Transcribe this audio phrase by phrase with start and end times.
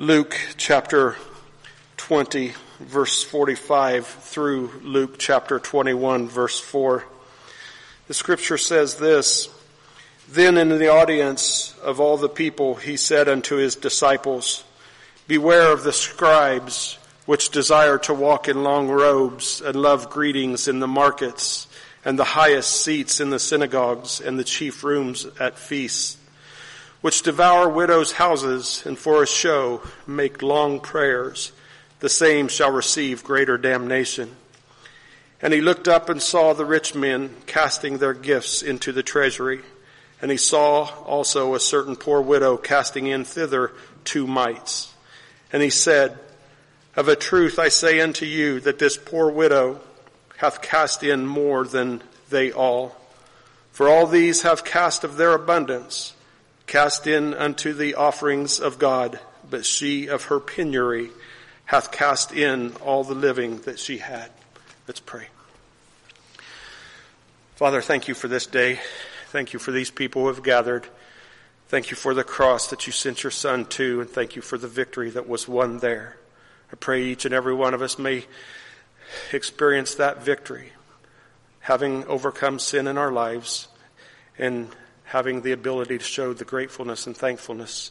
[0.00, 1.16] Luke chapter
[1.96, 7.02] 20, verse 45 through Luke chapter 21, verse 4.
[8.06, 9.48] The scripture says this,
[10.28, 14.62] Then in the audience of all the people he said unto his disciples,
[15.26, 16.96] Beware of the scribes
[17.26, 21.66] which desire to walk in long robes and love greetings in the markets
[22.04, 26.18] and the highest seats in the synagogues and the chief rooms at feasts
[27.00, 31.52] which devour widows' houses and for a show make long prayers,
[32.00, 34.34] the same shall receive greater damnation.
[35.40, 39.60] And he looked up and saw the rich men casting their gifts into the treasury.
[40.20, 43.72] And he saw also a certain poor widow casting in thither
[44.02, 44.92] two mites.
[45.52, 46.18] And he said,
[46.96, 49.80] Of a truth I say unto you that this poor widow
[50.38, 52.96] hath cast in more than they all.
[53.70, 56.14] For all these have cast of their abundance
[56.68, 59.18] cast in unto the offerings of God,
[59.50, 61.10] but she of her penury
[61.64, 64.30] hath cast in all the living that she had.
[64.86, 65.28] Let's pray.
[67.56, 68.78] Father, thank you for this day.
[69.30, 70.86] Thank you for these people who have gathered.
[71.68, 74.56] Thank you for the cross that you sent your son to, and thank you for
[74.56, 76.16] the victory that was won there.
[76.72, 78.26] I pray each and every one of us may
[79.32, 80.72] experience that victory,
[81.60, 83.68] having overcome sin in our lives
[84.38, 84.68] and
[85.08, 87.90] having the ability to show the gratefulness and thankfulness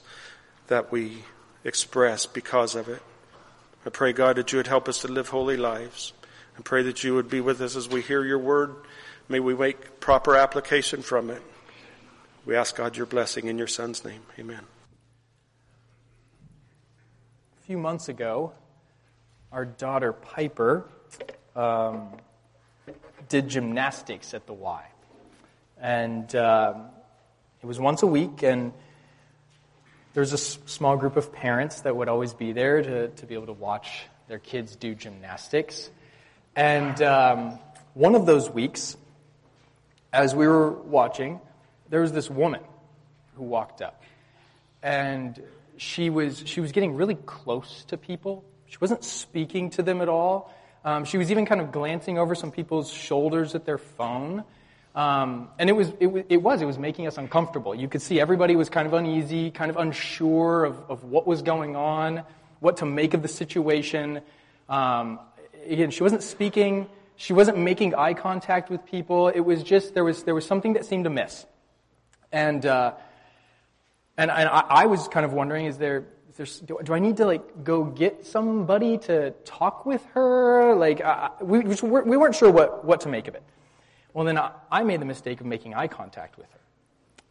[0.68, 1.24] that we
[1.64, 3.02] express because of it.
[3.88, 6.14] I pray, God, that you would help us to live holy lives.
[6.60, 8.76] I pray that you would be with us as we hear your word.
[9.30, 11.42] May we make proper application from it.
[12.46, 14.22] We ask God your blessing in your son's name.
[14.38, 14.62] Amen.
[17.64, 18.54] A few months ago,
[19.52, 20.88] our daughter Piper
[21.56, 22.10] um,
[23.28, 24.86] did gymnastics at the Y.
[25.80, 26.90] And um,
[27.62, 28.72] it was once a week, and
[30.14, 33.36] there was a small group of parents that would always be there to, to be
[33.36, 35.90] able to watch their kids do gymnastics.
[36.56, 37.60] And um,
[37.94, 38.98] one of those weeks,
[40.12, 41.40] as we were watching,
[41.90, 42.62] there was this woman
[43.36, 44.04] who walked up.
[44.82, 45.42] And
[45.78, 48.44] she was, she was getting really close to people.
[48.68, 50.54] She wasn't speaking to them at all.
[50.84, 54.44] Um, she was even kind of glancing over some people's shoulders at their phone.
[54.98, 57.76] Um, and it was, it, it, was, it was making us uncomfortable.
[57.76, 61.44] You could see everybody was kind of uneasy, kind of unsure of, of what was
[61.44, 62.24] going on,
[62.62, 64.22] what to make of the situation.
[64.68, 65.20] Um,
[65.68, 69.28] again, she wasn't speaking, she wasn't making eye contact with people.
[69.28, 71.46] It was just, there was, there was something that seemed amiss.
[72.32, 72.94] And, uh,
[74.18, 76.98] and, and I, I, was kind of wondering, is there, is there do, do, I
[76.98, 80.74] need to like go get somebody to talk with her?
[80.74, 83.44] Like, uh, we, we weren't sure what, what to make of it.
[84.14, 84.40] Well, then
[84.72, 86.60] I made the mistake of making eye contact with her.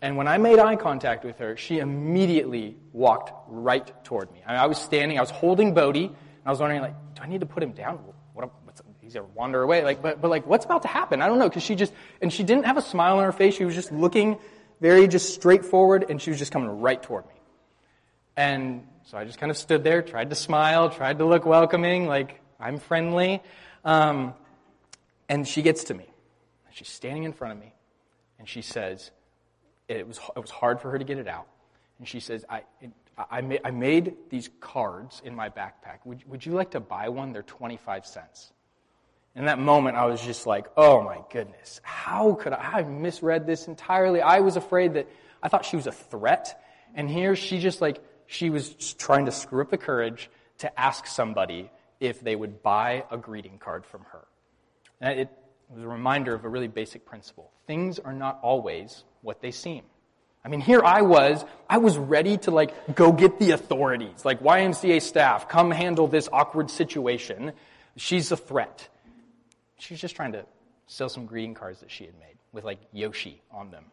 [0.03, 4.43] And when I made eye contact with her, she immediately walked right toward me.
[4.47, 7.41] I, was standing, I was holding Bodhi, and I was wondering, like, do I need
[7.41, 7.99] to put him down?
[8.35, 9.83] What, what's, he's gonna wander away.
[9.83, 11.23] Like, but, but like, what's about to happen?
[11.23, 13.57] I don't know, because she just, and she didn't have a smile on her face.
[13.57, 14.39] She was just looking
[14.81, 17.33] very just straightforward, and she was just coming right toward me.
[18.37, 22.07] And so I just kind of stood there, tried to smile, tried to look welcoming,
[22.07, 23.43] like, I'm friendly.
[23.83, 24.35] Um,
[25.29, 26.07] and she gets to me.
[26.77, 27.73] She's standing in front of me,
[28.39, 29.11] and she says,
[29.89, 31.47] it was, it was hard for her to get it out.
[31.99, 32.65] And she says, I,
[33.31, 36.05] I, made, I made these cards in my backpack.
[36.05, 37.33] Would, would you like to buy one?
[37.33, 38.53] They're 25 cents.
[39.35, 42.81] In that moment, I was just like, oh my goodness, how could I?
[42.81, 44.21] I misread this entirely.
[44.21, 45.09] I was afraid that,
[45.43, 46.63] I thought she was a threat.
[46.95, 50.29] And here she just like, she was trying to screw up the courage
[50.59, 51.71] to ask somebody
[52.01, 54.27] if they would buy a greeting card from her.
[55.01, 55.31] And it,
[55.71, 57.51] it was a reminder of a really basic principle.
[57.67, 59.83] Things are not always what they seem.
[60.45, 64.41] I mean, here I was, I was ready to like go get the authorities, like
[64.41, 67.53] YMCA staff, come handle this awkward situation.
[67.97, 68.89] She's a threat.
[69.79, 70.47] She's just trying to
[70.87, 73.87] sell some greeting cards that she had made with like Yoshi on them.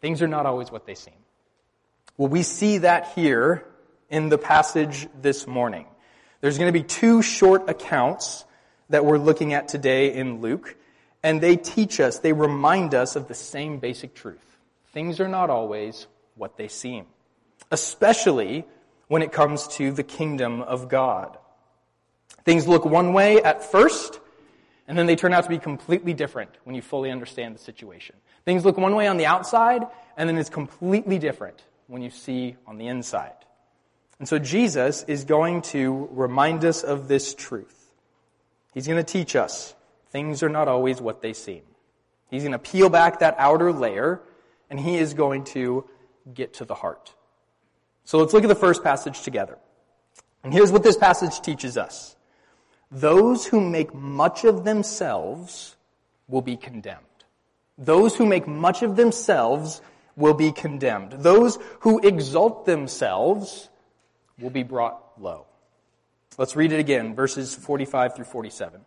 [0.00, 1.14] Things are not always what they seem.
[2.16, 3.66] Well, we see that here
[4.08, 5.86] in the passage this morning.
[6.40, 8.44] There's going to be two short accounts
[8.90, 10.76] that we're looking at today in Luke.
[11.22, 14.58] And they teach us, they remind us of the same basic truth.
[14.92, 17.06] Things are not always what they seem,
[17.70, 18.64] especially
[19.08, 21.38] when it comes to the kingdom of God.
[22.44, 24.18] Things look one way at first,
[24.88, 28.16] and then they turn out to be completely different when you fully understand the situation.
[28.44, 29.86] Things look one way on the outside,
[30.16, 33.34] and then it's completely different when you see on the inside.
[34.18, 37.92] And so Jesus is going to remind us of this truth.
[38.74, 39.74] He's going to teach us
[40.12, 41.62] Things are not always what they seem.
[42.30, 44.20] He's going to peel back that outer layer,
[44.68, 45.88] and he is going to
[46.32, 47.14] get to the heart.
[48.04, 49.58] So let's look at the first passage together.
[50.44, 52.14] And here's what this passage teaches us.
[52.90, 55.76] Those who make much of themselves
[56.28, 56.98] will be condemned.
[57.78, 59.80] Those who make much of themselves
[60.14, 61.12] will be condemned.
[61.12, 63.70] Those who exalt themselves
[64.38, 65.46] will be brought low.
[66.36, 68.82] Let's read it again, verses 45 through 47.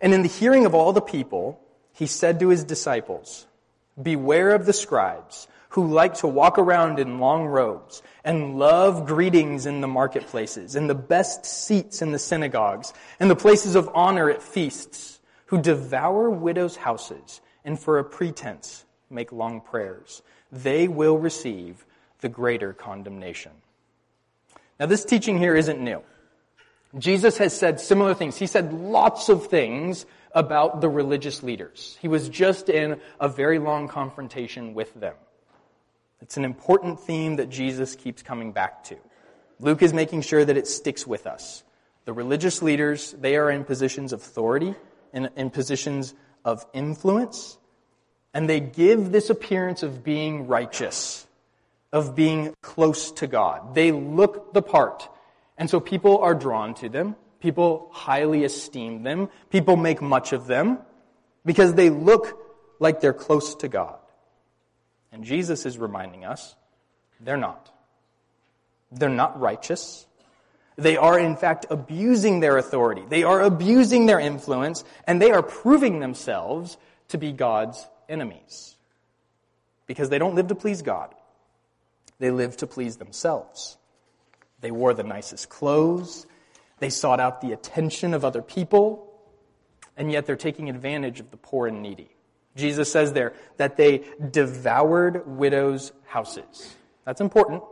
[0.00, 1.60] And in the hearing of all the people,
[1.92, 3.46] he said to his disciples,
[4.00, 9.66] Beware of the scribes who like to walk around in long robes and love greetings
[9.66, 14.30] in the marketplaces and the best seats in the synagogues and the places of honor
[14.30, 20.22] at feasts, who devour widows' houses and for a pretense make long prayers.
[20.52, 21.84] They will receive
[22.20, 23.52] the greater condemnation.
[24.78, 26.02] Now this teaching here isn't new.
[26.96, 28.36] Jesus has said similar things.
[28.36, 31.98] He said lots of things about the religious leaders.
[32.00, 35.14] He was just in a very long confrontation with them.
[36.20, 38.96] It's an important theme that Jesus keeps coming back to.
[39.60, 41.62] Luke is making sure that it sticks with us.
[42.04, 44.74] The religious leaders, they are in positions of authority,
[45.12, 46.14] in, in positions
[46.44, 47.58] of influence,
[48.32, 51.26] and they give this appearance of being righteous,
[51.92, 53.74] of being close to God.
[53.74, 55.08] They look the part.
[55.58, 57.16] And so people are drawn to them.
[57.40, 59.28] People highly esteem them.
[59.50, 60.78] People make much of them
[61.44, 62.38] because they look
[62.78, 63.98] like they're close to God.
[65.12, 66.54] And Jesus is reminding us
[67.20, 67.72] they're not.
[68.92, 70.06] They're not righteous.
[70.76, 73.02] They are, in fact, abusing their authority.
[73.08, 76.76] They are abusing their influence, and they are proving themselves
[77.08, 78.76] to be God's enemies.
[79.86, 81.14] Because they don't live to please God.
[82.20, 83.77] They live to please themselves.
[84.60, 86.26] They wore the nicest clothes.
[86.78, 89.04] They sought out the attention of other people.
[89.96, 92.10] And yet they're taking advantage of the poor and needy.
[92.56, 96.74] Jesus says there that they devoured widows' houses.
[97.04, 97.62] That's important.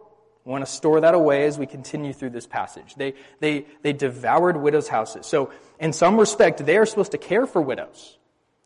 [0.45, 2.95] We want to store that away as we continue through this passage.
[2.95, 5.27] They, they, they devoured widows' houses.
[5.27, 5.51] So,
[5.81, 8.17] in some respect, they are supposed to care for widows.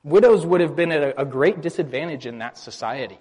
[0.04, 3.18] Widows would have been at a, a great disadvantage in that society.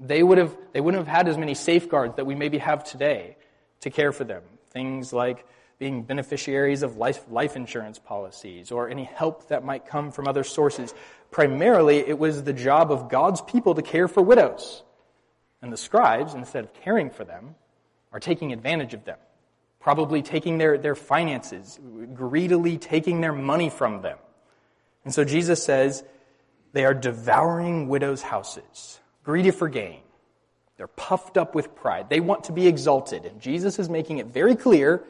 [0.00, 3.36] They would have, they wouldn't have had as many safeguards that we maybe have today
[3.80, 4.42] to care for them.
[4.70, 5.46] Things like
[5.78, 10.44] being beneficiaries of life, life insurance policies or any help that might come from other
[10.44, 10.94] sources.
[11.30, 14.82] Primarily, it was the job of God's people to care for widows.
[15.62, 17.54] And the scribes, instead of caring for them,
[18.12, 19.18] are taking advantage of them,
[19.78, 21.78] probably taking their, their finances,
[22.14, 24.18] greedily taking their money from them.
[25.04, 26.04] And so Jesus says
[26.72, 30.00] they are devouring widows' houses, greedy for gain.
[30.80, 32.08] They're puffed up with pride.
[32.08, 33.26] They want to be exalted.
[33.26, 35.04] And Jesus is making it very clear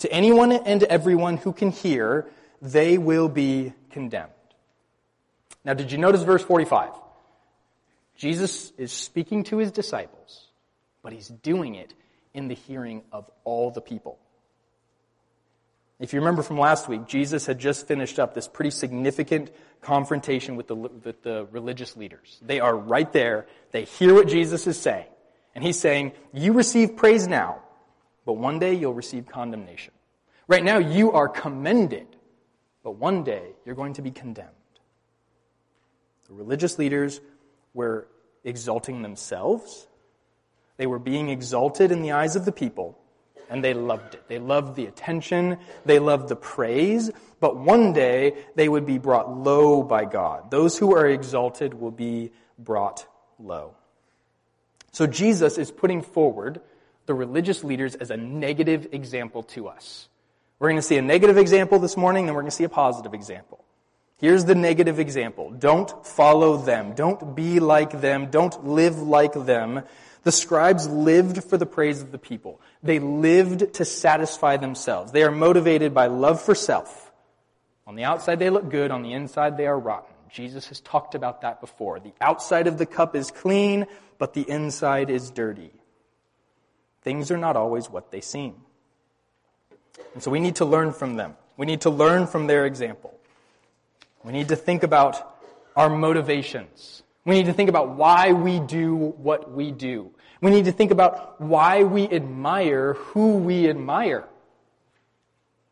[0.00, 2.26] to anyone and everyone who can hear,
[2.60, 4.32] they will be condemned.
[5.64, 6.90] Now, did you notice verse 45?
[8.16, 10.48] Jesus is speaking to his disciples,
[11.00, 11.94] but he's doing it
[12.32, 14.18] in the hearing of all the people.
[16.00, 19.50] If you remember from last week, Jesus had just finished up this pretty significant
[19.80, 22.38] confrontation with the, with the religious leaders.
[22.42, 23.46] They are right there.
[23.70, 25.06] They hear what Jesus is saying.
[25.54, 27.62] And he's saying, you receive praise now,
[28.26, 29.94] but one day you'll receive condemnation.
[30.48, 32.08] Right now you are commended,
[32.82, 34.50] but one day you're going to be condemned.
[36.28, 37.20] The religious leaders
[37.72, 38.08] were
[38.42, 39.86] exalting themselves.
[40.76, 42.98] They were being exalted in the eyes of the people,
[43.54, 44.24] and they loved it.
[44.26, 49.32] They loved the attention, they loved the praise, but one day they would be brought
[49.32, 50.50] low by God.
[50.50, 53.06] Those who are exalted will be brought
[53.38, 53.76] low.
[54.90, 56.60] So Jesus is putting forward
[57.06, 60.08] the religious leaders as a negative example to us.
[60.58, 62.68] We're going to see a negative example this morning, then we're going to see a
[62.68, 63.63] positive example.
[64.24, 65.50] Here's the negative example.
[65.50, 66.94] Don't follow them.
[66.94, 68.30] Don't be like them.
[68.30, 69.82] Don't live like them.
[70.22, 72.58] The scribes lived for the praise of the people.
[72.82, 75.12] They lived to satisfy themselves.
[75.12, 77.12] They are motivated by love for self.
[77.86, 78.90] On the outside, they look good.
[78.90, 80.14] On the inside, they are rotten.
[80.30, 82.00] Jesus has talked about that before.
[82.00, 85.70] The outside of the cup is clean, but the inside is dirty.
[87.02, 88.54] Things are not always what they seem.
[90.14, 91.36] And so we need to learn from them.
[91.58, 93.13] We need to learn from their example.
[94.24, 95.36] We need to think about
[95.76, 97.02] our motivations.
[97.24, 100.10] We need to think about why we do what we do.
[100.40, 104.24] We need to think about why we admire who we admire.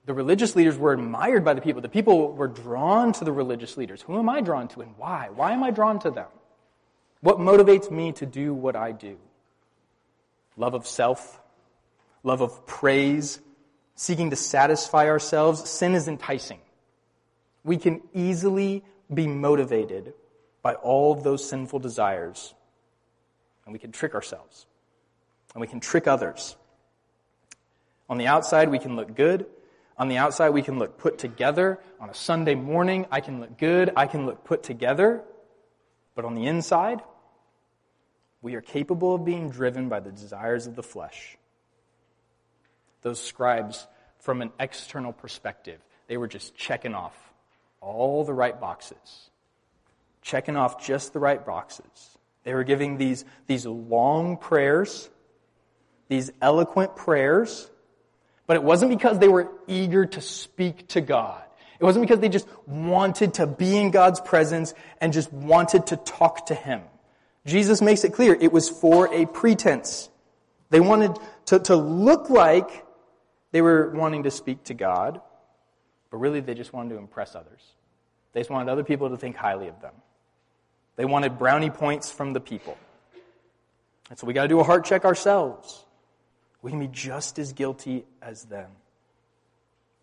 [0.04, 1.80] The religious leaders were admired by the people.
[1.80, 4.02] The people were drawn to the religious leaders.
[4.02, 5.28] Who am I drawn to and why?
[5.34, 6.28] Why am I drawn to them?
[7.20, 9.16] What motivates me to do what I do?
[10.56, 11.40] Love of self,
[12.22, 13.40] love of praise,
[13.94, 15.68] seeking to satisfy ourselves.
[15.70, 16.58] Sin is enticing.
[17.64, 20.14] We can easily be motivated
[20.62, 22.54] by all of those sinful desires.
[23.64, 24.66] And we can trick ourselves.
[25.54, 26.56] And we can trick others.
[28.08, 29.46] On the outside, we can look good.
[29.98, 31.78] On the outside, we can look put together.
[32.00, 33.90] On a Sunday morning, I can look good.
[33.96, 35.22] I can look put together.
[36.14, 37.00] But on the inside,
[38.40, 41.38] we are capable of being driven by the desires of the flesh.
[43.02, 43.86] Those scribes,
[44.18, 47.31] from an external perspective, they were just checking off
[47.82, 49.30] all the right boxes,
[50.22, 52.16] checking off just the right boxes.
[52.44, 55.10] They were giving these, these long prayers,
[56.08, 57.70] these eloquent prayers,
[58.46, 61.42] but it wasn't because they were eager to speak to God.
[61.78, 65.96] It wasn't because they just wanted to be in God's presence and just wanted to
[65.96, 66.82] talk to Him.
[67.44, 70.08] Jesus makes it clear it was for a pretense.
[70.70, 72.86] They wanted to, to look like
[73.50, 75.20] they were wanting to speak to God,
[76.12, 77.62] but really they just wanted to impress others.
[78.34, 79.94] They just wanted other people to think highly of them.
[80.96, 82.76] They wanted brownie points from the people.
[84.10, 85.86] And so we got to do a heart check ourselves.
[86.60, 88.70] We can be just as guilty as them.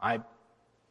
[0.02, 0.22] I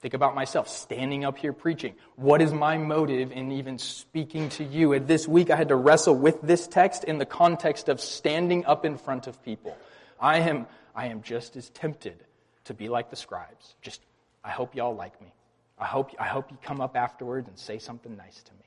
[0.00, 1.94] think about myself standing up here preaching.
[2.14, 4.92] What is my motive in even speaking to you?
[4.92, 8.64] And this week I had to wrestle with this text in the context of standing
[8.66, 9.76] up in front of people.
[10.20, 12.22] I am, I am just as tempted
[12.66, 13.74] to be like the scribes.
[13.82, 14.00] Just,
[14.44, 15.32] I hope y'all like me.
[15.78, 18.58] I hope, I hope you come up afterwards and say something nice to me.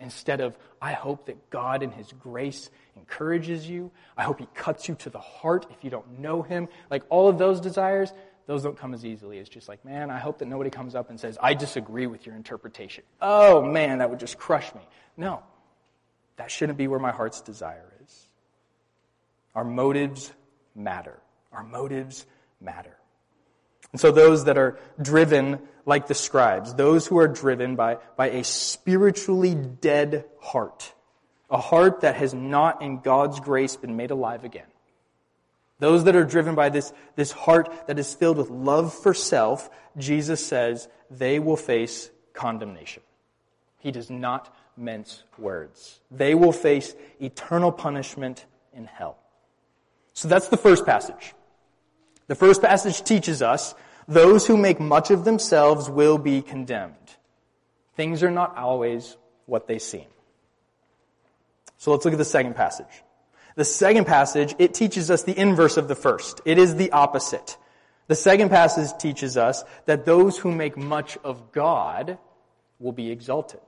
[0.00, 3.90] Instead of, I hope that God in His grace encourages you.
[4.16, 6.68] I hope He cuts you to the heart if you don't know Him.
[6.90, 8.12] Like all of those desires,
[8.46, 9.38] those don't come as easily.
[9.38, 12.26] It's just like, man, I hope that nobody comes up and says, I disagree with
[12.26, 13.04] your interpretation.
[13.20, 14.82] Oh, man, that would just crush me.
[15.16, 15.42] No,
[16.36, 18.28] that shouldn't be where my heart's desire is.
[19.54, 20.32] Our motives
[20.74, 21.18] matter.
[21.52, 22.26] Our motives
[22.60, 22.96] matter.
[23.94, 28.30] And so those that are driven like the scribes, those who are driven by, by
[28.30, 30.92] a spiritually dead heart,
[31.48, 34.66] a heart that has not in God's grace been made alive again.
[35.78, 39.70] Those that are driven by this, this heart that is filled with love for self,
[39.96, 43.04] Jesus says they will face condemnation.
[43.78, 46.00] He does not mince words.
[46.10, 49.18] They will face eternal punishment in hell.
[50.14, 51.32] So that's the first passage.
[52.26, 53.74] The first passage teaches us
[54.06, 56.94] those who make much of themselves will be condemned.
[57.96, 60.06] Things are not always what they seem.
[61.78, 63.02] So let's look at the second passage.
[63.56, 66.40] The second passage, it teaches us the inverse of the first.
[66.44, 67.56] It is the opposite.
[68.08, 72.18] The second passage teaches us that those who make much of God
[72.80, 73.60] will be exalted.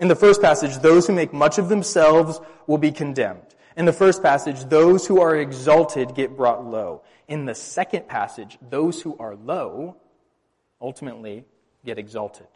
[0.00, 3.42] In the first passage, those who make much of themselves will be condemned.
[3.76, 7.02] In the first passage, those who are exalted get brought low.
[7.32, 9.96] In the second passage, those who are low
[10.82, 11.46] ultimately
[11.82, 12.46] get exalted.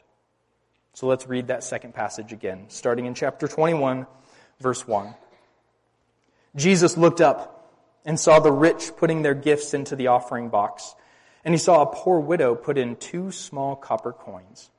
[0.93, 4.07] So let's read that second passage again, starting in chapter 21,
[4.61, 5.15] verse 1.
[6.57, 7.73] Jesus looked up
[8.05, 10.95] and saw the rich putting their gifts into the offering box,
[11.43, 14.71] and he saw a poor widow put in two small copper coins.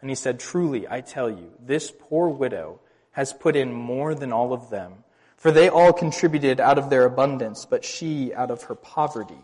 [0.00, 2.80] And he said, Truly, I tell you, this poor widow
[3.12, 5.04] has put in more than all of them
[5.44, 9.42] for they all contributed out of their abundance, but she, out of her poverty,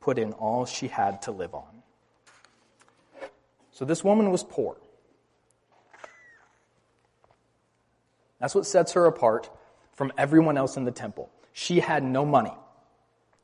[0.00, 1.82] put in all she had to live on.
[3.70, 4.78] So this woman was poor.
[8.40, 9.50] That's what sets her apart
[9.92, 11.28] from everyone else in the temple.
[11.52, 12.54] She had no money.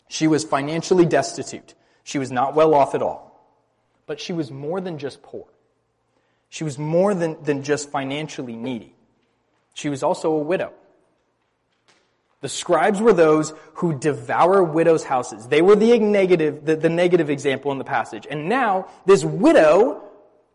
[0.08, 1.74] She was financially destitute.
[2.02, 3.44] She was not well off at all.
[4.06, 5.44] But she was more than just poor.
[6.48, 8.94] She was more than, than just financially needy.
[9.74, 10.72] She was also a widow.
[12.40, 15.48] The scribes were those who devour widows' houses.
[15.48, 18.26] They were the negative, the, the, negative example in the passage.
[18.28, 20.02] And now, this widow,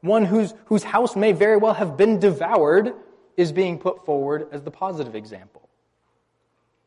[0.01, 2.93] one whose, whose house may very well have been devoured,
[3.37, 5.69] is being put forward as the positive example.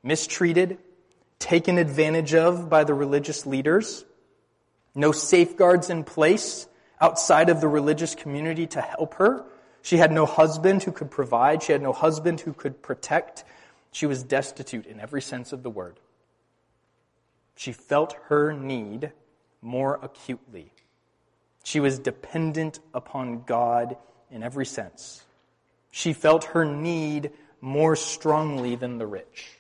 [0.03, 0.79] Mistreated,
[1.39, 4.05] taken advantage of by the religious leaders,
[4.97, 6.67] no safeguards in place
[7.01, 9.45] outside of the religious community to help her.
[9.83, 11.63] She had no husband who could provide.
[11.63, 13.45] She had no husband who could protect.
[13.93, 15.99] She was destitute in every sense of the word.
[17.57, 19.13] She felt her need
[19.61, 20.73] more acutely.
[21.65, 23.97] She was dependent upon God
[24.31, 25.25] in every sense.
[25.91, 29.59] She felt her need more strongly than the rich.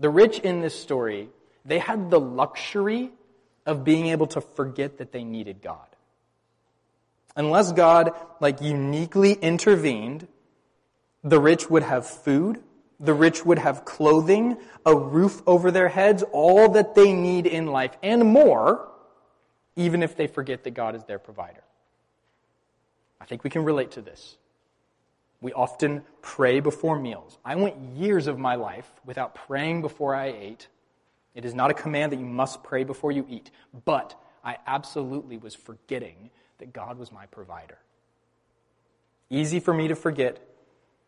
[0.00, 1.28] The rich in this story,
[1.64, 3.10] they had the luxury
[3.66, 5.86] of being able to forget that they needed God.
[7.36, 10.28] Unless God, like, uniquely intervened,
[11.22, 12.62] the rich would have food,
[13.00, 17.66] the rich would have clothing, a roof over their heads, all that they need in
[17.66, 18.88] life, and more,
[19.76, 21.62] even if they forget that God is their provider.
[23.20, 24.36] I think we can relate to this.
[25.40, 27.38] We often pray before meals.
[27.44, 30.68] I went years of my life without praying before I ate
[31.34, 33.50] It is not a command that you must pray before you eat,
[33.84, 37.78] but I absolutely was forgetting that God was my provider.
[39.30, 40.38] Easy for me to forget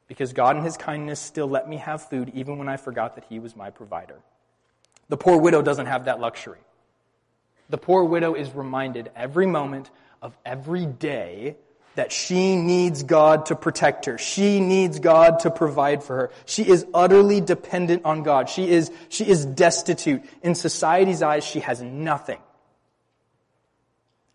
[0.08, 3.24] because God in His kindness still let me have food even when I forgot that
[3.28, 4.18] He was my provider.
[5.08, 6.58] The poor widow doesn't have that luxury.
[7.68, 9.90] The poor widow is reminded every moment
[10.22, 11.56] of every day
[11.96, 14.18] that she needs God to protect her.
[14.18, 16.30] She needs God to provide for her.
[16.44, 18.48] She is utterly dependent on God.
[18.48, 20.22] She is, she is destitute.
[20.42, 22.38] In society's eyes, she has nothing.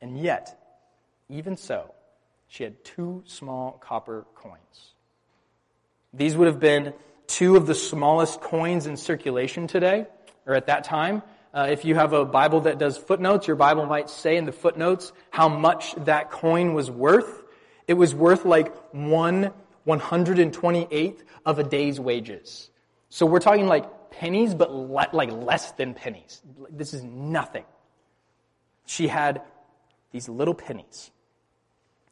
[0.02, 0.60] And yet,
[1.30, 1.94] even so,
[2.48, 4.91] she had two small copper coins.
[6.14, 6.94] These would have been
[7.28, 10.06] two of the smallest coins in circulation today,
[10.46, 11.24] or at that time.
[11.54, 14.52] Uh, if you have a Bible that does footnotes, your Bible might say in the
[14.52, 17.44] footnotes how much that coin was worth.
[17.88, 19.52] It was worth like one
[19.88, 22.70] 128th of a day's wages.
[23.10, 26.42] So we're talking like pennies, but le- like less than pennies.
[26.70, 27.66] This is nothing.
[28.86, 29.42] She had
[30.12, 31.12] these little pennies.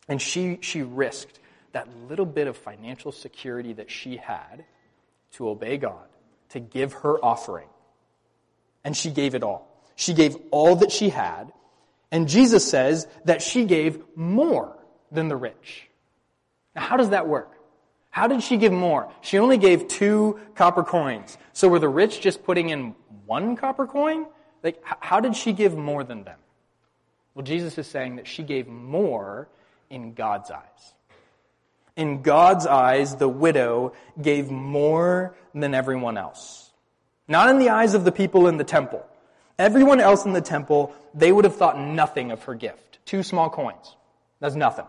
[0.08, 1.40] And she, she risked
[1.72, 4.66] that little bit of financial security that she had
[5.34, 6.08] to obey God,
[6.50, 7.68] to give her offering.
[8.84, 9.68] And she gave it all.
[9.96, 11.52] She gave all that she had.
[12.12, 14.78] And Jesus says that she gave more
[15.12, 15.88] than the rich.
[16.76, 17.52] Now, how does that work?
[18.10, 19.12] How did she give more?
[19.22, 21.38] She only gave two copper coins.
[21.54, 22.96] So were the rich just putting in
[23.26, 24.26] one copper coin?
[24.64, 26.40] Like, how did she give more than them?
[27.36, 29.48] Well, Jesus is saying that she gave more
[29.90, 30.94] in God's eyes.
[31.96, 36.72] In God's eyes, the widow gave more than everyone else.
[37.28, 39.06] Not in the eyes of the people in the temple.
[39.58, 43.00] Everyone else in the temple, they would have thought nothing of her gift.
[43.06, 43.96] Two small coins.
[44.40, 44.86] That's nothing.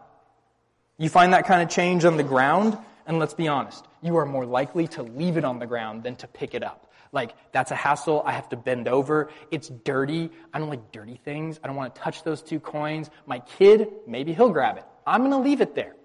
[0.97, 4.27] You find that kind of change on the ground, and let's be honest, you are
[4.27, 6.93] more likely to leave it on the ground than to pick it up.
[7.13, 8.23] Like, that's a hassle.
[8.25, 9.31] I have to bend over.
[9.51, 10.31] It's dirty.
[10.55, 11.59] I don't like dirty things.
[11.63, 13.11] I don't want to touch those two coins.
[13.27, 14.85] My kid, maybe he'll grab it.
[15.07, 15.97] I'm going to leave it there.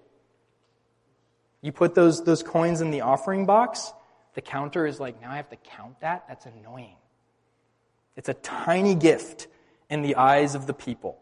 [1.65, 3.91] You put those, those coins in the offering box,
[4.36, 6.25] the counter is like, now I have to count that?
[6.28, 6.93] That's annoying.
[8.15, 9.47] It's a tiny gift
[9.89, 11.17] in the eyes of the people.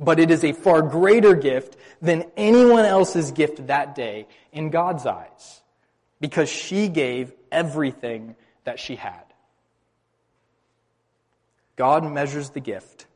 [0.00, 5.06] But it is a far greater gift than anyone else's gift that day in God's
[5.06, 5.62] eyes.
[6.20, 9.22] Because she gave everything that she had.
[11.76, 13.06] God measures the gift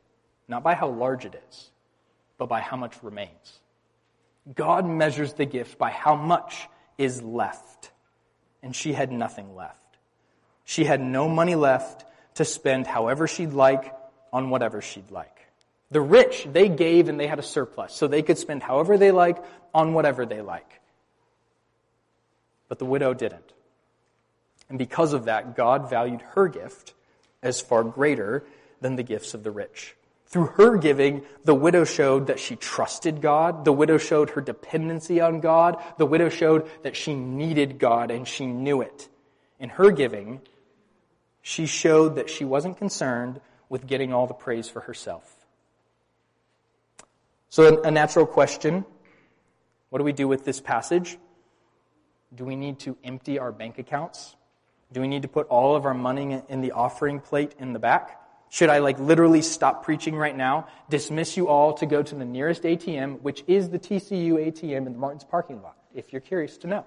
[0.47, 1.71] not by how large it is,
[2.37, 3.60] but by how much remains.
[4.55, 7.91] God measures the gift by how much is left.
[8.63, 9.77] And she had nothing left.
[10.65, 13.93] She had no money left to spend however she'd like
[14.31, 15.37] on whatever she'd like.
[15.89, 19.11] The rich, they gave and they had a surplus, so they could spend however they
[19.11, 19.37] like
[19.73, 20.79] on whatever they like.
[22.69, 23.51] But the widow didn't.
[24.69, 26.93] And because of that, God valued her gift
[27.43, 28.45] as far greater
[28.79, 29.95] than the gifts of the rich.
[30.31, 33.65] Through her giving, the widow showed that she trusted God.
[33.65, 35.83] The widow showed her dependency on God.
[35.97, 39.09] The widow showed that she needed God and she knew it.
[39.59, 40.39] In her giving,
[41.41, 45.35] she showed that she wasn't concerned with getting all the praise for herself.
[47.49, 48.85] So, a natural question
[49.89, 51.17] what do we do with this passage?
[52.33, 54.37] Do we need to empty our bank accounts?
[54.93, 57.79] Do we need to put all of our money in the offering plate in the
[57.79, 58.20] back?
[58.51, 62.25] Should I like literally stop preaching right now, dismiss you all to go to the
[62.25, 66.57] nearest ATM, which is the TCU ATM in the Martin's parking lot, if you're curious
[66.57, 66.85] to know?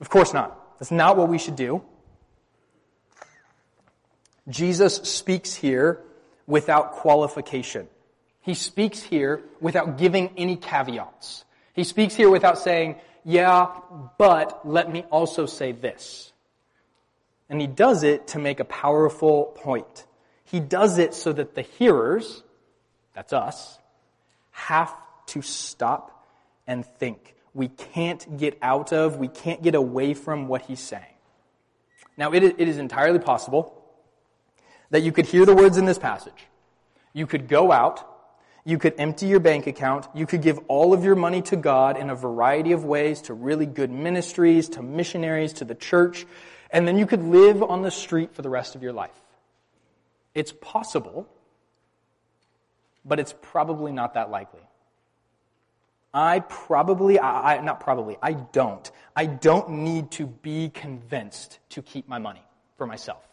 [0.00, 0.78] Of course not.
[0.78, 1.82] That's not what we should do.
[4.48, 6.00] Jesus speaks here
[6.46, 7.86] without qualification.
[8.40, 11.44] He speaks here without giving any caveats.
[11.74, 13.66] He speaks here without saying, yeah,
[14.16, 16.32] but let me also say this.
[17.50, 20.06] And he does it to make a powerful point.
[20.50, 22.42] He does it so that the hearers,
[23.14, 23.78] that's us,
[24.50, 24.94] have
[25.26, 26.26] to stop
[26.66, 27.34] and think.
[27.54, 31.04] We can't get out of, we can't get away from what he's saying.
[32.16, 33.74] Now, it is entirely possible
[34.90, 36.46] that you could hear the words in this passage.
[37.12, 38.06] You could go out,
[38.64, 41.96] you could empty your bank account, you could give all of your money to God
[41.96, 46.26] in a variety of ways to really good ministries, to missionaries, to the church
[46.70, 49.10] and then you could live on the street for the rest of your life.
[50.38, 51.28] It's possible,
[53.04, 54.60] but it's probably not that likely.
[56.14, 58.88] I probably, I, not probably, I don't.
[59.16, 62.44] I don't need to be convinced to keep my money
[62.76, 63.24] for myself.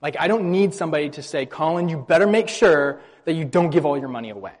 [0.00, 3.70] Like, I don't need somebody to say, Colin, you better make sure that you don't
[3.70, 4.52] give all your money away.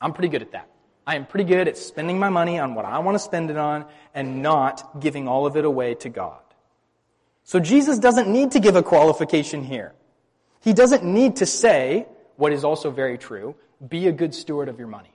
[0.00, 0.70] I'm pretty good at that.
[1.06, 3.58] I am pretty good at spending my money on what I want to spend it
[3.58, 6.40] on and not giving all of it away to God.
[7.44, 9.92] So Jesus doesn't need to give a qualification here.
[10.60, 13.54] He doesn't need to say, what is also very true,
[13.86, 15.12] be a good steward of your money.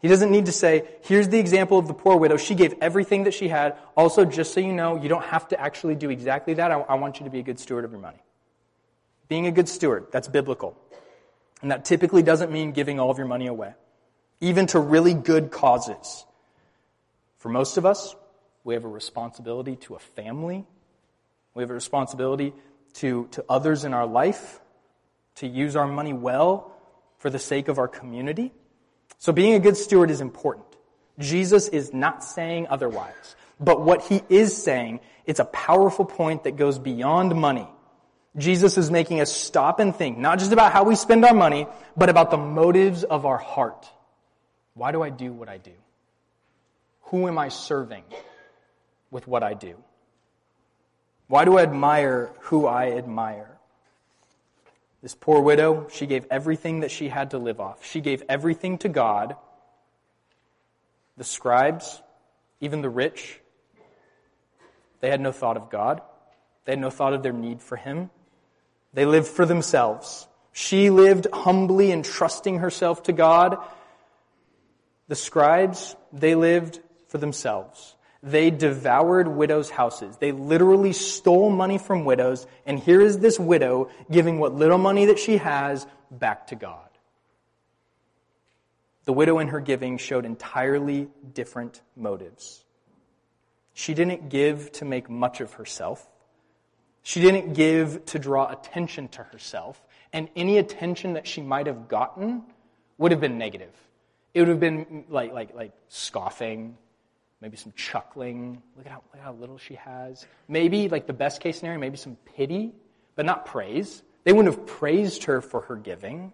[0.00, 2.38] He doesn't need to say, here's the example of the poor widow.
[2.38, 3.76] She gave everything that she had.
[3.96, 6.70] Also, just so you know, you don't have to actually do exactly that.
[6.70, 8.22] I, I want you to be a good steward of your money.
[9.28, 10.74] Being a good steward, that's biblical.
[11.60, 13.74] And that typically doesn't mean giving all of your money away,
[14.40, 16.24] even to really good causes.
[17.36, 18.16] For most of us,
[18.64, 20.64] we have a responsibility to a family.
[21.54, 22.54] We have a responsibility
[22.94, 24.60] to, to others in our life,
[25.36, 26.72] to use our money well
[27.18, 28.52] for the sake of our community.
[29.18, 30.66] So being a good steward is important.
[31.18, 33.36] Jesus is not saying otherwise.
[33.60, 37.68] But what he is saying, it's a powerful point that goes beyond money.
[38.36, 41.66] Jesus is making us stop and think, not just about how we spend our money,
[41.96, 43.90] but about the motives of our heart.
[44.74, 45.72] Why do I do what I do?
[47.02, 48.04] Who am I serving
[49.10, 49.74] with what I do?
[51.30, 53.56] Why do I admire who I admire?
[55.00, 57.86] This poor widow, she gave everything that she had to live off.
[57.86, 59.36] She gave everything to God.
[61.16, 62.02] The scribes,
[62.60, 63.38] even the rich,
[64.98, 66.02] they had no thought of God.
[66.64, 68.10] They had no thought of their need for Him.
[68.92, 70.26] They lived for themselves.
[70.50, 73.56] She lived humbly and trusting herself to God.
[75.06, 77.94] The scribes, they lived for themselves.
[78.22, 80.16] They devoured widows' houses.
[80.18, 85.06] They literally stole money from widows, and here is this widow giving what little money
[85.06, 86.86] that she has back to God.
[89.06, 92.64] The widow in her giving showed entirely different motives.
[93.72, 96.06] She didn't give to make much of herself.
[97.02, 101.88] She didn't give to draw attention to herself, and any attention that she might have
[101.88, 102.42] gotten
[102.98, 103.72] would have been negative.
[104.34, 106.76] It would have been like, like, like scoffing,
[107.40, 108.62] maybe some chuckling.
[108.76, 110.26] Look at, how, look at how little she has.
[110.48, 112.72] Maybe, like the best case scenario, maybe some pity,
[113.16, 114.02] but not praise.
[114.24, 116.32] They wouldn't have praised her for her giving.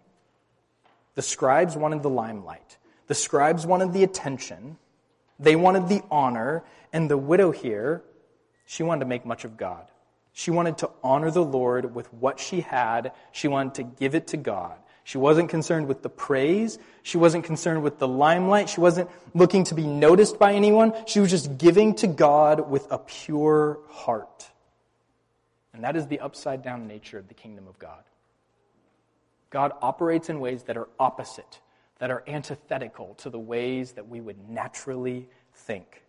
[1.15, 2.79] The scribes wanted the limelight.
[3.07, 4.77] The scribes wanted the attention.
[5.39, 6.65] They wanted the honor.
[6.93, 8.03] And the widow here,
[8.65, 9.91] she wanted to make much of God.
[10.33, 13.13] She wanted to honor the Lord with what she had.
[13.33, 14.77] She wanted to give it to God.
[15.07, 16.81] She wasn't concerned with the praise.
[17.05, 18.69] She wasn't concerned with the limelight.
[18.69, 20.95] She wasn't looking to be noticed by anyone.
[21.07, 24.51] She was just giving to God with a pure heart.
[25.73, 28.03] And that is the upside down nature of the kingdom of God.
[29.51, 31.61] God operates in ways that are opposite,
[32.01, 36.03] that are antithetical to the ways that we would naturally think.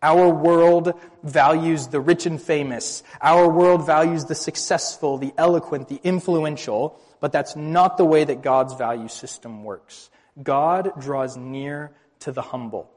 [0.00, 3.02] Our world values the rich and famous.
[3.20, 8.42] Our world values the successful, the eloquent, the influential, but that's not the way that
[8.42, 10.10] God's value system works.
[10.42, 12.90] God draws near to the humble,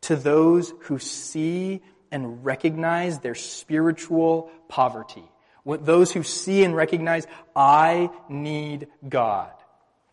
[0.00, 5.24] to those who see and recognize their spiritual poverty,
[5.66, 9.52] those who see and recognize, I need God.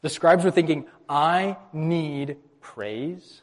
[0.01, 3.41] The scribes were thinking, I need praise.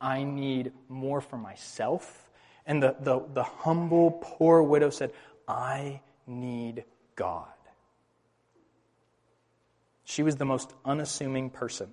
[0.00, 2.30] I need more for myself.
[2.64, 5.12] And the, the, the humble, poor widow said,
[5.46, 6.84] I need
[7.16, 7.48] God.
[10.12, 11.88] She was the most unassuming person.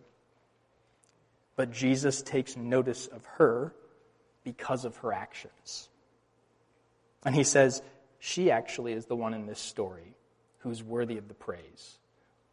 [1.56, 3.74] But Jesus takes notice of her
[4.44, 5.88] because of her actions.
[7.24, 7.82] And he says,
[8.20, 10.18] She actually is the one in this story
[10.58, 11.98] who's worthy of the praise.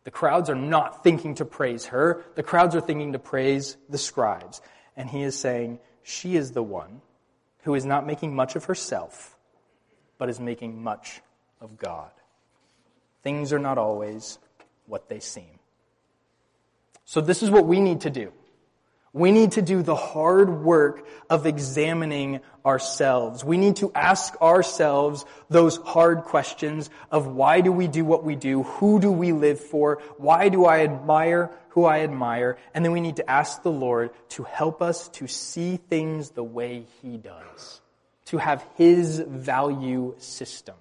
[0.05, 3.99] The crowds are not thinking to praise her, the crowds are thinking to praise the
[3.99, 4.63] scribes.
[4.97, 7.01] And he is saying, She is the one
[7.63, 9.37] who is not making much of herself,
[10.17, 11.23] but is making much
[11.61, 12.13] of God.
[13.25, 14.39] Things are not always
[14.87, 15.59] what they seem.
[17.05, 18.33] So, this is what we need to do.
[19.16, 23.42] We need to do the hard work of examining ourselves.
[23.42, 28.35] We need to ask ourselves those hard questions of why do we do what we
[28.35, 28.64] do?
[28.64, 30.03] Who do we live for?
[30.18, 32.59] Why do I admire who I admire?
[32.75, 36.44] And then we need to ask the Lord to help us to see things the
[36.44, 37.81] way He does,
[38.27, 40.75] to have His value system.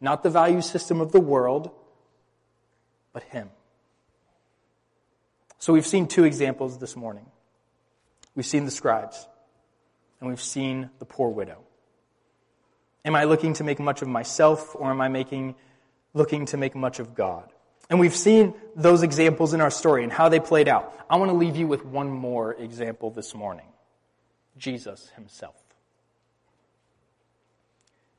[0.00, 1.72] Not the value system of the world,
[3.12, 3.50] but Him.
[5.58, 7.26] So we've seen two examples this morning.
[8.34, 9.26] We've seen the scribes
[10.20, 11.58] and we've seen the poor widow.
[13.04, 15.54] Am I looking to make much of myself or am I making,
[16.14, 17.52] looking to make much of God?
[17.88, 20.94] And we've seen those examples in our story and how they played out.
[21.10, 23.66] I want to leave you with one more example this morning.
[24.56, 25.56] Jesus himself.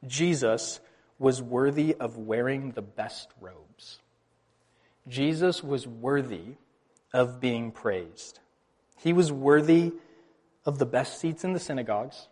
[0.05, 0.79] Jesus
[1.19, 3.99] was worthy of wearing the best robes.
[5.07, 6.55] Jesus was worthy
[7.13, 8.39] of being praised.
[8.97, 9.93] He was worthy
[10.65, 12.27] of the best seats in the synagogues,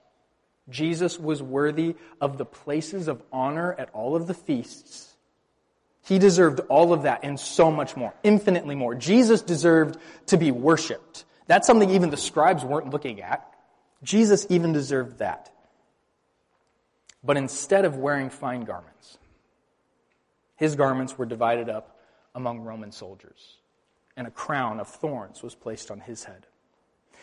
[0.69, 5.15] Jesus was worthy of the places of honor at all of the feasts.
[6.03, 8.95] He deserved all of that and so much more, infinitely more.
[8.95, 11.25] Jesus deserved to be worshiped.
[11.47, 13.45] That's something even the scribes weren't looking at.
[14.03, 15.51] Jesus even deserved that.
[17.23, 19.17] But instead of wearing fine garments,
[20.55, 21.98] his garments were divided up
[22.35, 23.57] among Roman soldiers,
[24.15, 26.45] and a crown of thorns was placed on his head.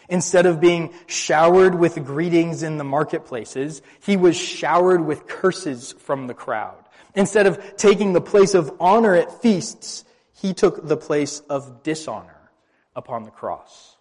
[0.09, 6.27] Instead of being showered with greetings in the marketplaces, he was showered with curses from
[6.27, 6.85] the crowd.
[7.15, 12.51] Instead of taking the place of honor at feasts, he took the place of dishonor
[12.95, 13.97] upon the cross.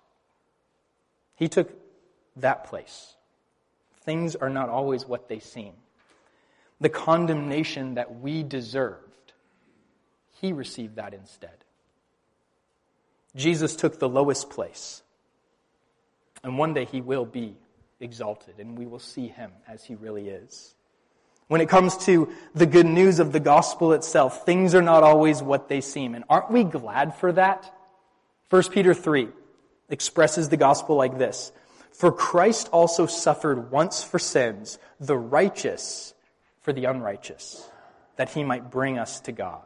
[1.36, 1.72] He took
[2.36, 3.16] that place.
[4.02, 5.74] Things are not always what they seem.
[6.80, 9.05] The condemnation that we deserved,
[10.42, 11.64] he received that instead.
[13.36, 15.02] Jesus took the lowest place
[16.46, 17.58] and one day he will be
[18.00, 20.76] exalted, and we will see him as he really is.
[21.48, 25.42] When it comes to the good news of the gospel itself, things are not always
[25.42, 26.14] what they seem.
[26.14, 27.74] And aren't we glad for that?
[28.52, 29.30] 1 Peter 3
[29.90, 31.52] expresses the gospel like this.
[31.92, 36.14] For Christ also suffered once for sins, the righteous
[36.62, 37.68] for the unrighteous,
[38.18, 39.66] that he might bring us to God.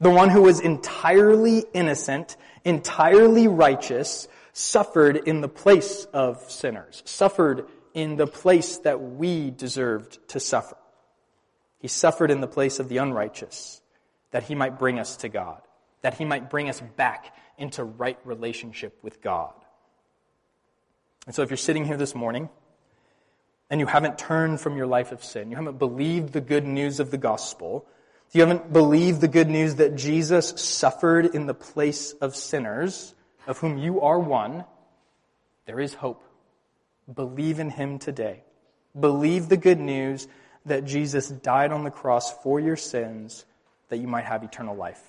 [0.00, 7.66] The one who was entirely innocent, entirely righteous, suffered in the place of sinners, suffered
[7.94, 10.76] in the place that we deserved to suffer.
[11.78, 13.80] He suffered in the place of the unrighteous,
[14.30, 15.60] that he might bring us to God,
[16.02, 19.54] that he might bring us back into right relationship with God.
[21.26, 22.48] And so if you're sitting here this morning,
[23.70, 27.00] and you haven't turned from your life of sin, you haven't believed the good news
[27.00, 27.86] of the gospel,
[28.34, 33.14] you haven't believed the good news that Jesus suffered in the place of sinners,
[33.46, 34.64] of whom you are one,
[35.66, 36.22] there is hope.
[37.12, 38.42] Believe in him today.
[38.98, 40.26] Believe the good news
[40.66, 43.44] that Jesus died on the cross for your sins
[43.88, 45.02] that you might have eternal life.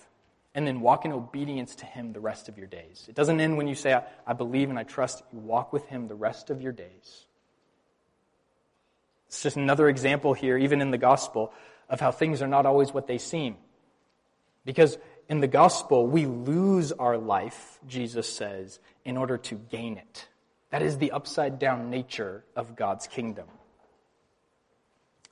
[0.53, 3.05] And then walk in obedience to him the rest of your days.
[3.09, 5.23] It doesn't end when you say, I, I believe and I trust.
[5.33, 7.25] You walk with him the rest of your days.
[9.27, 11.51] It's just another example here, even in the gospel,
[11.89, 13.57] of how things are not always what they seem.
[14.65, 14.97] Because
[15.29, 20.27] in the gospel, we lose our life, Jesus says, in order to gain it.
[20.69, 23.47] That is the upside down nature of God's kingdom.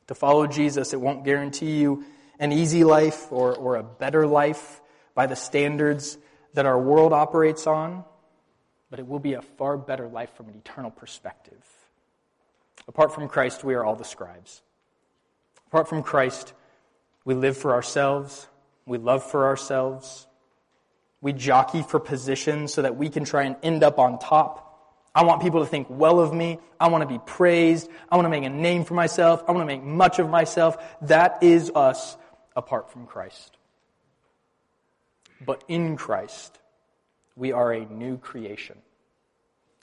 [0.07, 2.05] To follow Jesus, it won't guarantee you
[2.39, 4.81] an easy life or, or a better life
[5.15, 6.17] by the standards
[6.53, 8.03] that our world operates on,
[8.89, 11.63] but it will be a far better life from an eternal perspective.
[12.87, 14.61] Apart from Christ, we are all the scribes.
[15.73, 16.53] Apart from Christ,
[17.25, 18.47] we live for ourselves,
[18.85, 20.27] we love for ourselves.
[21.19, 25.09] We jockey for position so that we can try and end up on top.
[25.15, 26.59] I want people to think well of me.
[26.79, 27.89] I want to be praised.
[28.07, 29.43] I want to make a name for myself.
[29.47, 30.77] I want to make much of myself.
[31.01, 32.17] That is us
[32.55, 33.57] apart from Christ.
[35.43, 36.59] But in Christ,
[37.35, 38.77] we are a new creation.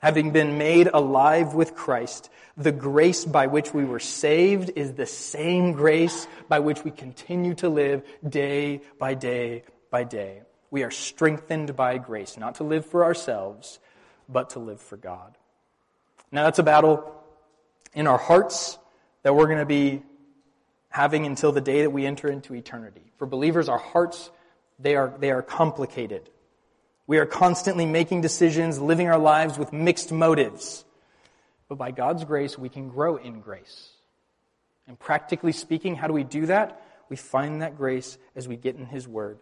[0.00, 5.06] Having been made alive with Christ, the grace by which we were saved is the
[5.06, 10.42] same grace by which we continue to live day by day by day.
[10.70, 13.78] We are strengthened by grace, not to live for ourselves,
[14.28, 15.36] but to live for God.
[16.32, 17.14] Now, that's a battle
[17.92, 18.78] in our hearts
[19.22, 20.02] that we're going to be
[20.88, 23.12] having until the day that we enter into eternity.
[23.18, 24.30] For believers, our hearts,
[24.78, 26.30] they are, they are complicated.
[27.10, 30.84] We are constantly making decisions, living our lives with mixed motives.
[31.68, 33.88] But by God's grace, we can grow in grace.
[34.86, 36.80] And practically speaking, how do we do that?
[37.08, 39.40] We find that grace as we get in His Word.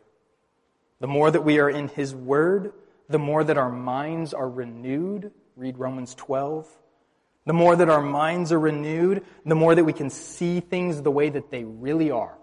[1.00, 2.72] The more that we are in His Word,
[3.10, 5.30] the more that our minds are renewed.
[5.54, 6.66] Read Romans 12.
[7.44, 11.10] The more that our minds are renewed, the more that we can see things the
[11.10, 12.38] way that they really are.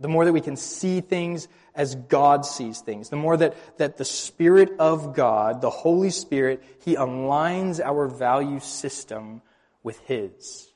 [0.00, 3.96] The more that we can see things as God sees things, the more that, that
[3.98, 9.42] the Spirit of God, the Holy Spirit, He aligns our value system
[9.82, 10.70] with His.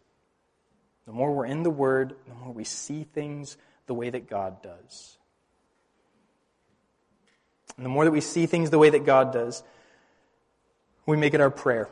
[1.07, 4.63] The more we're in the Word, the more we see things the way that God
[4.63, 5.17] does.
[7.77, 9.63] And the more that we see things the way that God does,
[11.07, 11.89] we make it our prayer.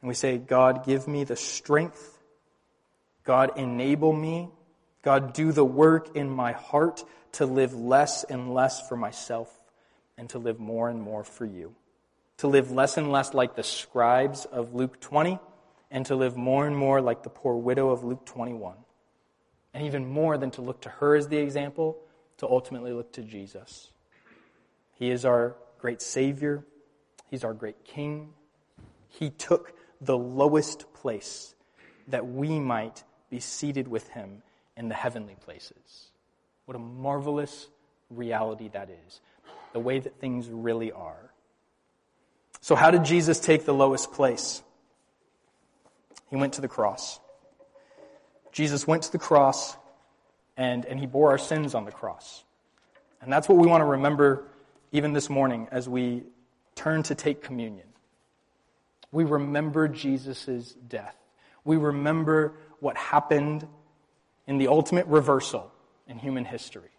[0.00, 2.18] And we say, God, give me the strength.
[3.24, 4.48] God, enable me
[5.02, 9.52] God, do the work in my heart to live less and less for myself
[10.16, 11.74] and to live more and more for you.
[12.38, 15.38] To live less and less like the scribes of Luke 20
[15.90, 18.76] and to live more and more like the poor widow of Luke 21.
[19.74, 21.98] And even more than to look to her as the example,
[22.38, 23.92] to ultimately look to Jesus.
[24.94, 26.64] He is our great Savior.
[27.30, 28.30] He's our great King.
[29.08, 31.54] He took the lowest place
[32.08, 34.42] that we might be seated with him
[34.78, 36.08] in the heavenly places.
[36.64, 37.68] What a marvelous
[38.08, 39.20] reality that is,
[39.72, 41.32] the way that things really are.
[42.60, 44.62] So, how did Jesus take the lowest place?
[46.30, 47.20] He went to the cross.
[48.52, 49.76] Jesus went to the cross
[50.56, 52.44] and, and he bore our sins on the cross.
[53.20, 54.44] And that's what we want to remember
[54.92, 56.22] even this morning as we
[56.74, 57.86] turn to take communion.
[59.10, 61.16] We remember Jesus' death.
[61.64, 63.66] We remember what happened
[64.48, 65.70] in the ultimate reversal
[66.08, 66.90] in human history.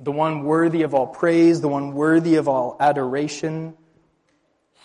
[0.00, 3.74] The one worthy of all praise, the one worthy of all adoration,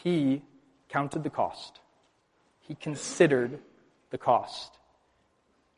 [0.04, 0.44] he
[0.88, 1.80] counted the cost.
[2.60, 3.60] He considered
[4.12, 4.78] the cost.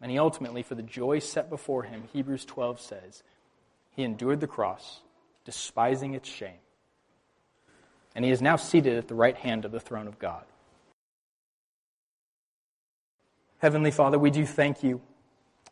[0.02, 3.24] And he ultimately, for the joy set before him, Hebrews 12 says,
[3.96, 5.00] he endured the cross,
[5.46, 6.60] despising its shame.
[8.14, 10.44] And he is now seated at the right hand of the throne of God.
[13.60, 15.02] Heavenly Father, we do thank you.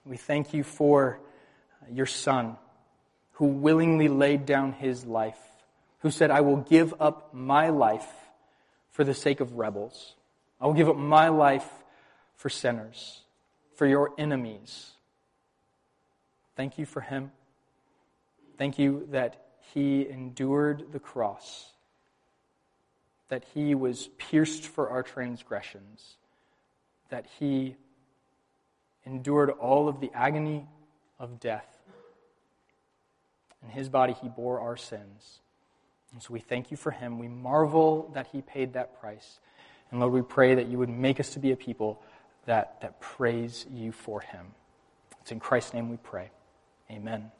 [0.09, 1.19] We thank you for
[1.91, 2.57] your Son,
[3.33, 5.37] who willingly laid down his life,
[5.99, 8.09] who said, I will give up my life
[8.89, 10.15] for the sake of rebels.
[10.59, 11.69] I will give up my life
[12.35, 13.21] for sinners,
[13.75, 14.93] for your enemies.
[16.55, 17.31] Thank you for him.
[18.57, 21.71] Thank you that he endured the cross,
[23.27, 26.15] that he was pierced for our transgressions
[27.09, 27.75] that he
[29.09, 30.67] endured all of the agony
[31.19, 31.65] of death.
[33.63, 35.39] In his body, he bore our sins.
[36.13, 37.19] And so we thank you for him.
[37.19, 39.39] We marvel that he paid that price.
[39.91, 42.01] And Lord, we pray that you would make us to be a people
[42.45, 44.47] that, that praise you for him.
[45.21, 46.31] It's in Christ's name we pray.
[46.89, 47.31] Amen.